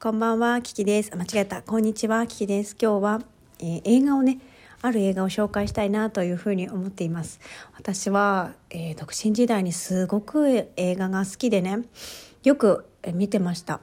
[0.00, 1.10] こんばんは、キキです。
[1.16, 1.60] 間違えた。
[1.60, 2.76] こんにちは、キキです。
[2.80, 3.20] 今日は、
[3.58, 4.38] えー、映画をね、
[4.80, 7.40] ある映画を紹介したいなというふうに思っています。
[7.76, 11.80] 私は、えー、独身時代にすごく映画が好きでね、
[12.44, 13.80] よく見てました。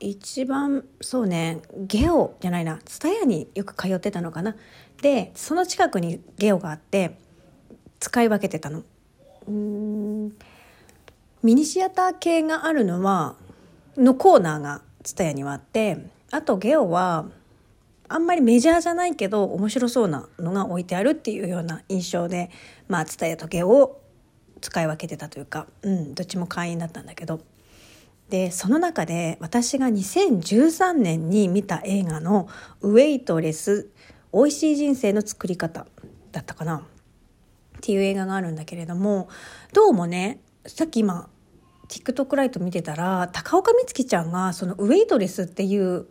[0.00, 4.54] 一番そうねゲオじゃないな蔦屋によく通ってたのかな
[5.02, 7.18] でその近くにゲオがあって
[7.98, 8.84] 使い分けてたの
[9.48, 10.36] うん
[11.42, 13.34] ミニシアター系があるのは
[13.96, 14.82] のコーナーが
[15.14, 15.98] 蔦屋にはあって
[16.30, 17.26] あとゲオは
[18.08, 22.50] あんまりメジャーじゃないけど面白そうなのが置いてあるっていうような印象で
[22.88, 24.00] まあ蔦屋とゲオを
[24.60, 27.40] 使い分けてたというか、うん、どっちも会員だったんだけど。
[28.30, 32.46] でその中で私が2013年に見た映画の
[32.82, 33.88] 「ウェイトレス
[34.34, 35.86] 美味しい人生の作り方」
[36.30, 36.86] だったかな。
[37.78, 39.28] っていう映画があるんだけれども
[39.72, 41.30] どうもねさっき今
[41.88, 46.06] TikTok ライト見てたら高岡美月ちゃんがその「ウェイトレス」っていう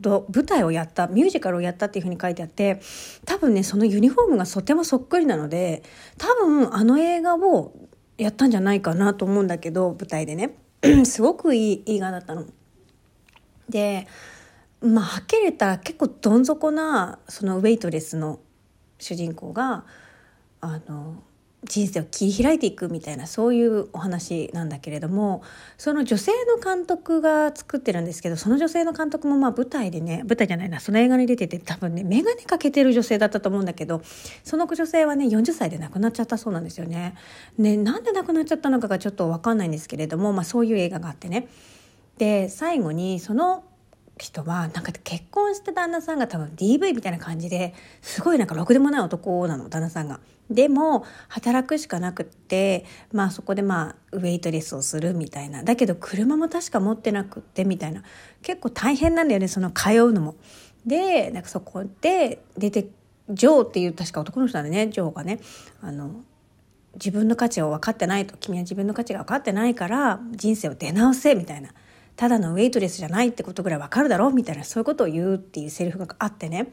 [0.00, 2.80] 舞台をやったミュージカルをやったっていうふうに書いてあって
[3.24, 5.82] 多分ねそのユニフォームがとてもそっくりなので
[6.18, 7.72] 多分あの映画を
[8.18, 10.56] やったんじゃないかなと思うんだけど舞台でね。
[11.04, 12.46] すごくいい映画だったの。
[13.68, 14.06] で
[14.80, 18.40] まあはっきり言ったら結構どん底なそのウェイトレスの
[18.98, 19.84] 主人公が
[20.60, 21.22] あの
[21.64, 25.42] 人生を切り開いていくみたいなそういうお話なんだけれども
[25.78, 34.02] その女性の監督が作ってるんですけどその女性の監督もまあ舞台でね舞台じゃないなその映画に出てて多分ね眼鏡かけてる女性だったと思うんだけど
[34.42, 37.14] その女性はね40歳で亡くなっちゃったそうなんですよね。
[37.58, 41.46] ねなんで亡くなっちゃったのかがちょっと分かんないんですけれども、まあ、そういう映画があってね。
[42.18, 43.64] で最後にその
[44.22, 50.20] 人はなんか結婚して旦那さんが多分 DV みたいな感じですごいなんかろくでもない男なの旦那さんが。
[50.50, 55.64] でも働くしかなくってまあそこでまあウェイトレスをするみたいな。
[55.64, 58.02] だけど車も確か持ってなくってみたいな。
[58.42, 60.36] 結構大変なんだよねその通うのも。
[60.86, 62.88] でなんかそこで出て
[63.30, 65.40] ジョーっていう確か男の人なんでねジョーがね。
[65.80, 66.22] あの
[66.94, 68.36] 自分の価値を分かってないと。
[68.38, 71.70] 君は自分の価値が分かってないから人生を出直せみたいな。
[72.16, 76.72] ただのウェイトレスじゃないってことぐらいわかるだろうみたいなそういうことを言うっていうセリフがあってね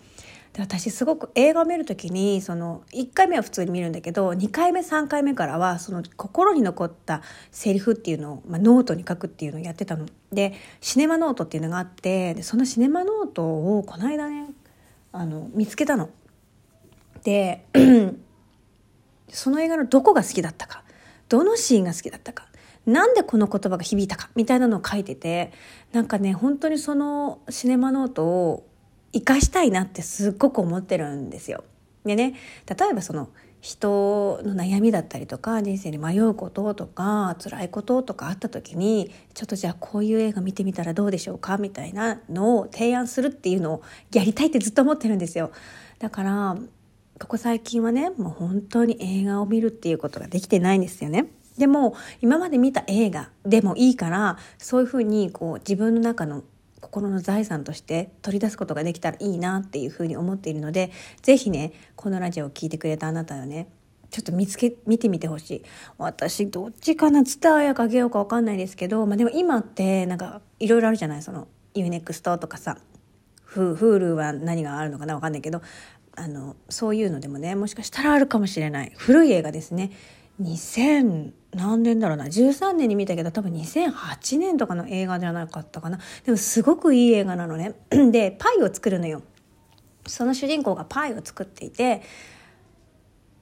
[0.53, 10.07] で私すごく映画を見る時にその1回目は普通に見るんだけど2回目3回目からはその心に残ったセリフっていうのを、まあ、ノートに書くっていうのをやってたの。
[10.31, 13.43] でシネマノートっていうのがあってでそのシネマノート
[13.77, 14.47] をこの間ね
[15.11, 16.09] あの見つけたの。
[17.23, 17.65] で
[19.29, 20.83] その映画のどこが好きだったか
[21.27, 22.48] どのシーンが好きだったか
[22.89, 25.51] なんでこの言葉が響いたかみたいなのを書いてて
[25.91, 28.67] なんかね本当にそのシネマノートを
[29.13, 31.63] 生かしたいなってすっごく思ってるんですよ。
[32.05, 32.35] でね
[32.65, 33.29] 例えばその
[33.61, 43.81] 人の悩みだったりとか人生に迷うこととか辛いこととかあった時にちょっとじゃあこういう映画見てみたらどうでしょうかみたいなのを提案するっていうのを
[44.13, 45.51] やりたいってずっと思ってるんですよ。
[45.99, 46.57] だから
[47.19, 51.27] ここ最近はねもう本当に映画を見るっていうことができてないんですよね。
[51.59, 56.43] でも今まで見た映画でもいいからそういうふうにこう自分の中の
[56.81, 63.67] 心の財産として取り出すことができたらいいなっていうふうに思っているので是非ねこのラジオを聴いてくれたあなたはね
[64.09, 65.63] ちょっと見つけ見てみてほしい。
[65.99, 67.23] 私どっちかな？
[67.23, 71.21] ツタヤかゲオか分かんないですけど、まあ、でも今ってなんかいろいろあるじゃない？
[71.21, 72.79] その UNEXT とかさ
[73.53, 75.61] Hulu は何があるのかな分かんないけど
[76.15, 78.93] あのそういうのでもねもしかしたらあるかもしれない。
[78.95, 79.91] 古い映画ですね。
[80.41, 85.99] 2000何年だろうな？13年に見たけど多分2008年とかの映画じゃなかったかな。
[86.25, 87.73] でもすごくいい映画なのね。
[88.11, 89.23] でパイを作るのよ。
[90.05, 92.01] その主人公がパイを作っていて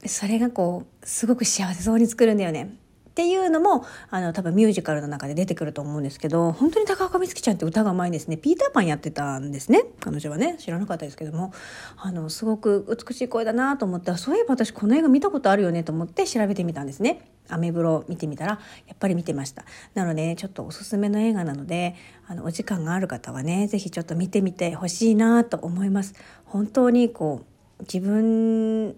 [0.05, 2.75] それがこうすごく幸せそうに作るんだよね。
[3.17, 8.37] っていうのもあの多分ミュージカルの中で出てくると思うんですけど本当に高岡美月ちゃんって歌がうまいんですね。
[8.37, 9.85] ピーターパンやってたんですね。
[9.99, 10.57] 彼女はね。
[10.59, 11.51] 知らなかったですけども。
[11.97, 17.21] あのすごく美しい声だなと思ったらそういえば私この映画見たことあるよねと思って調べてみたんですね。
[17.49, 19.65] アメブロ見てみたらやっぱり見てました。
[19.95, 21.95] なのでちょっとおすすめの映画なので
[22.27, 26.13] あのお時間がある方はね是非ちょっと見てみてほしいなと思います。
[26.45, 27.41] 本当にこ
[27.79, 28.89] う自分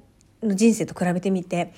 [0.43, 1.71] の人生と比べてみて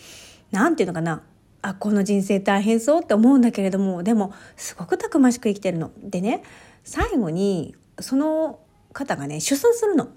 [0.50, 1.22] 何て言うのかな。
[1.62, 5.92] あこの人生大変そうって思うんだけれどもでもすごくたくましく生きてるの。
[5.98, 6.44] でね
[6.84, 8.60] 最後にその
[8.94, 10.10] 方がね出産するの。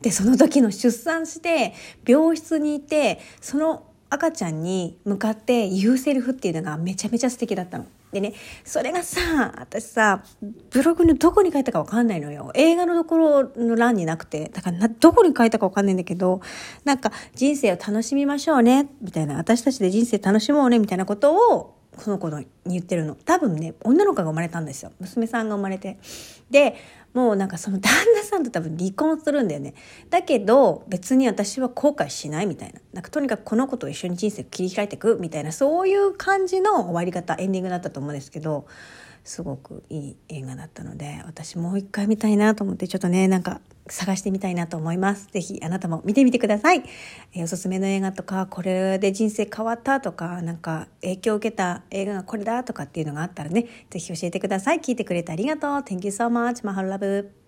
[0.00, 1.74] でその時の出産して
[2.06, 7.86] 病室にいてその赤ちゃんに向かって言うセリフっていうのがめちゃめちゃ素敵だったの。
[8.12, 8.32] でね、
[8.64, 10.24] それがさ、私さ、
[10.70, 12.50] ブログのどこに書いたかわかんないのよ。
[12.54, 16.40] 映画のところの欄になくて、だから、どこに書いたかわかんないんだけど、
[16.84, 23.14] なんか人生を楽しみましょうね、みたいな、私たちで人生楽しもうね、みたいなことを、この子に言ってるの。
[23.14, 24.92] 多分ね、女の子が生まれたんですよ。
[25.00, 25.98] 娘さんが生まれて。
[26.48, 26.76] で、
[27.14, 29.74] もうなんかその旦那さんと多分離婚するんだよね。
[30.10, 32.80] だけど別に私は後悔しないみたいな。
[32.92, 38.66] なんかとにかくこの子と一緒に人生切り開いていくみたいなそういう感じの終わり方エンディングだったと思うんですけど。
[39.24, 43.60] すごくいい映画だったので私もう一回見たいなと思ってちょっとねなんか
[43.90, 45.28] 探してみたいなと思います。
[45.28, 46.82] ぜひあなたも見てみてください。
[47.34, 54.80] えー、おすすめの映画とか、これで人生変わったとか、なんか影響を受けた映画がこれだとかっていうのがあったらね、ぜひ教えてください。
[54.80, 55.70] 聞いてくれてありがとう。
[55.78, 56.64] Thank you so much.
[56.66, 57.38] マハルラブ。